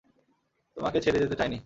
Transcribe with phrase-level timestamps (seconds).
[0.77, 1.57] তোমাকে ছেড়ে যেতে চাইনি!